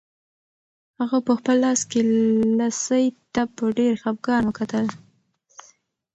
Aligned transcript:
هغه 0.99 1.17
په 1.27 1.31
خپل 1.39 1.55
لاس 1.65 1.81
کې 1.91 1.99
لسی 2.57 3.05
ته 3.33 3.41
په 3.55 3.63
ډېر 3.77 3.93
خپګان 4.03 4.43
وکتل. 4.45 4.85